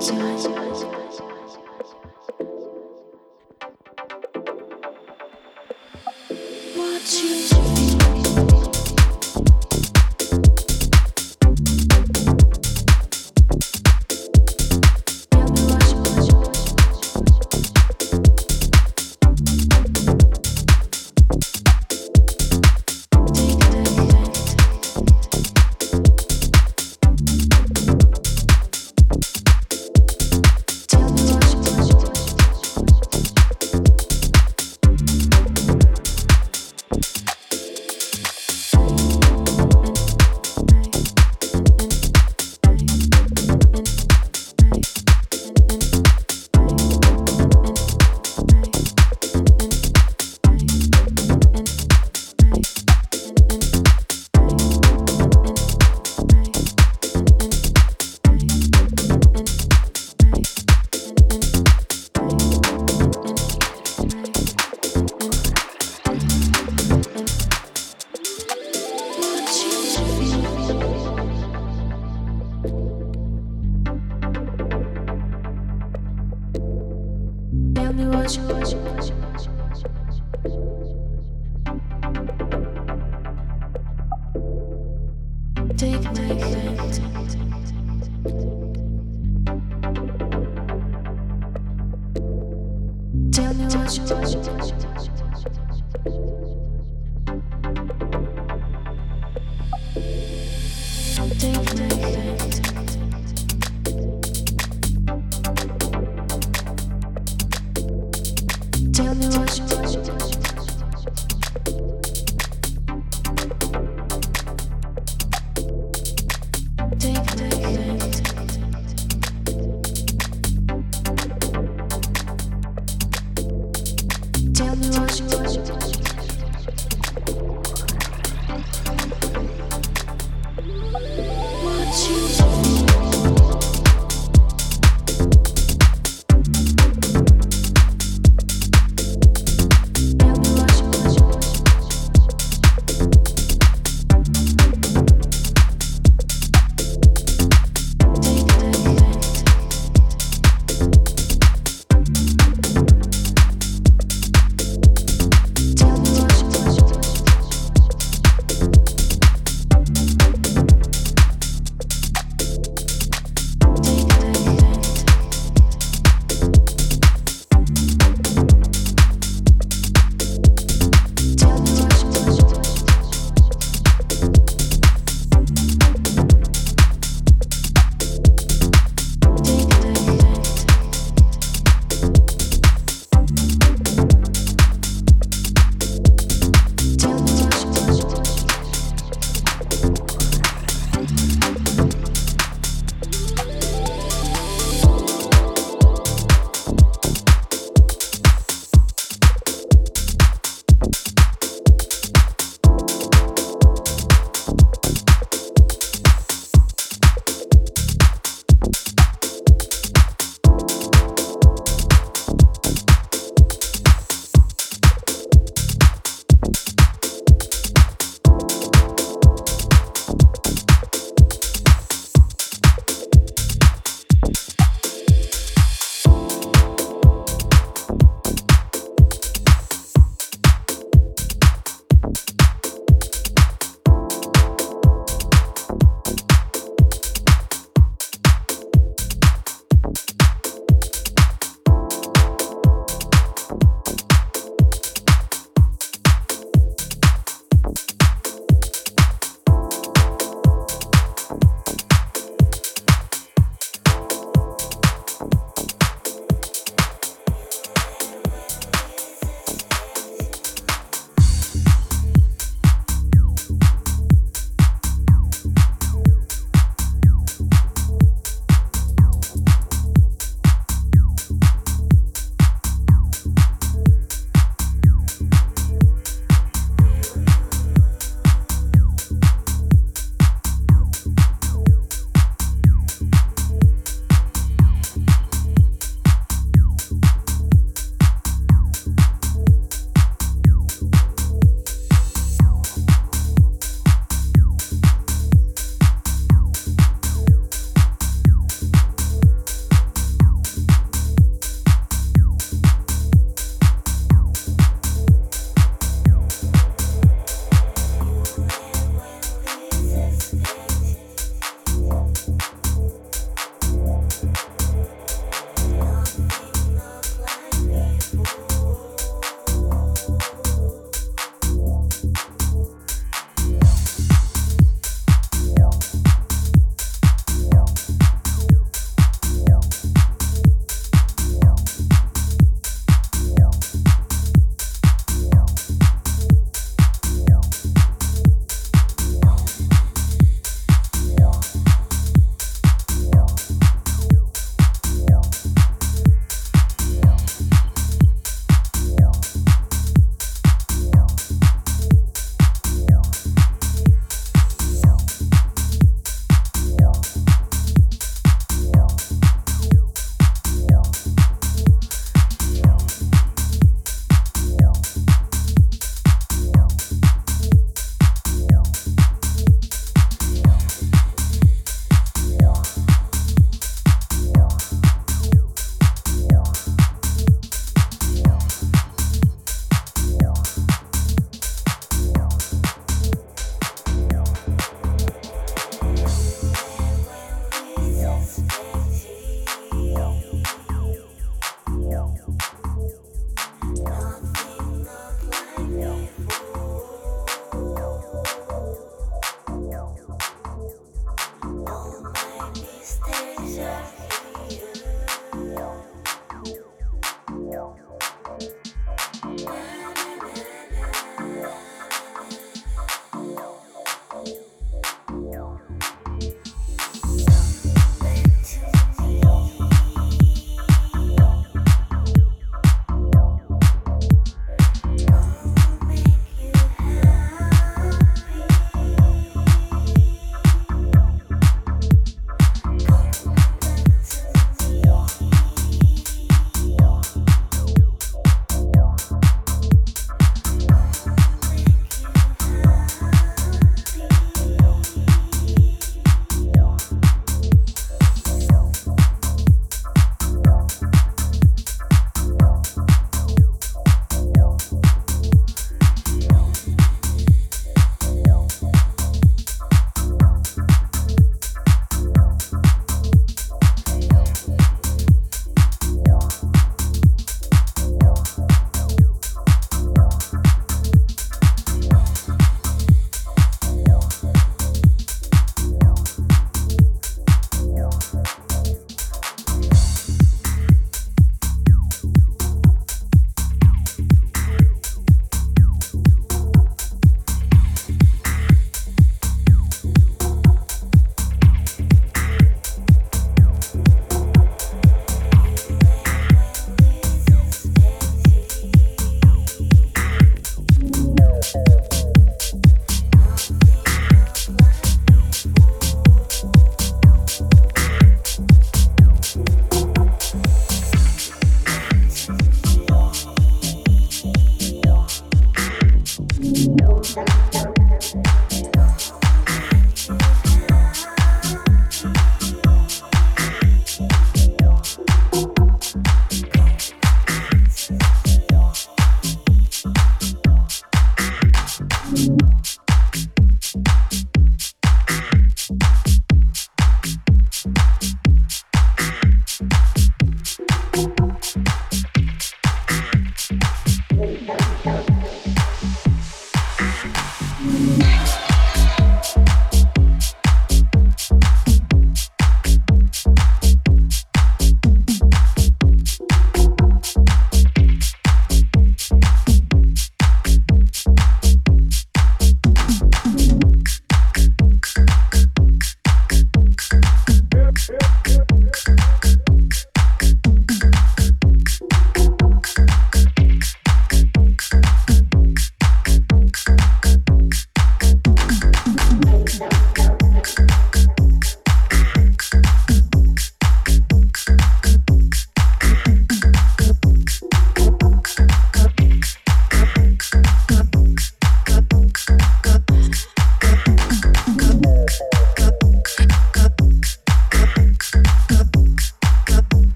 [0.00, 0.12] What
[7.22, 7.79] you do.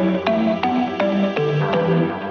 [0.00, 0.28] Thank
[2.24, 2.29] you.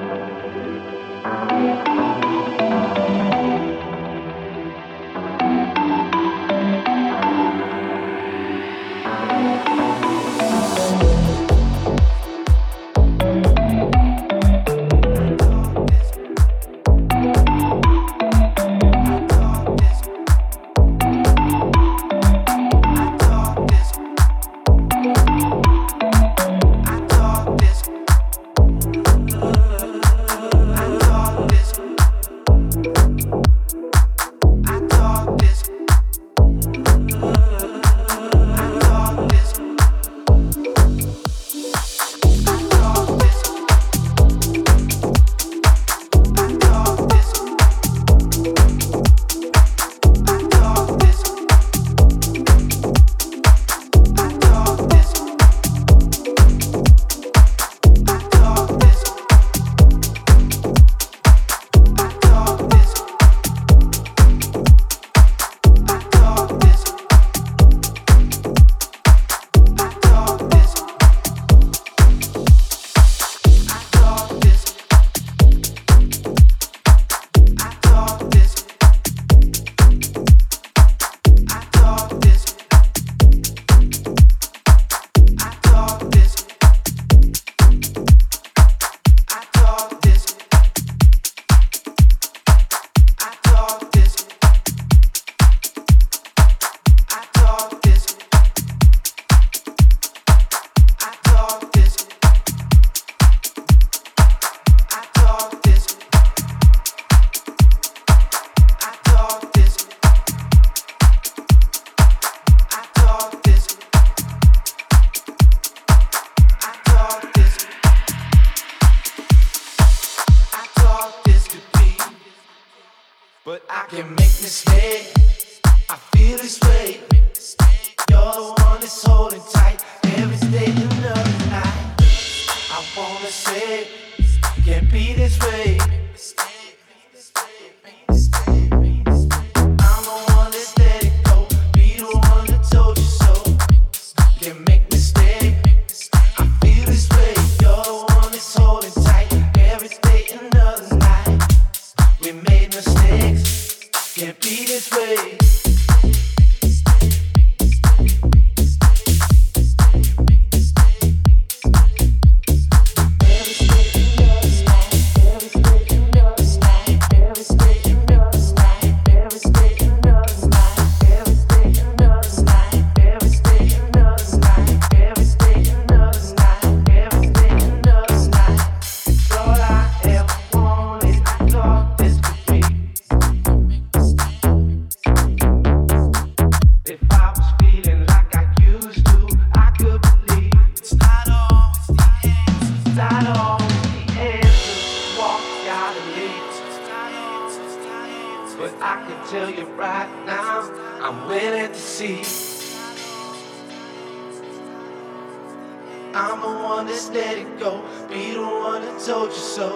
[206.21, 207.81] I'm the one that's let it go.
[208.09, 209.69] Be the one that told you so.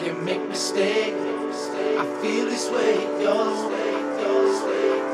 [0.00, 1.68] Can make mistakes.
[1.98, 2.94] I feel this way.
[3.20, 5.13] You're the way.